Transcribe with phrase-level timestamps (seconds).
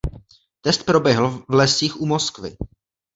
[0.61, 2.57] Test proběhl v lesích u Moskvy.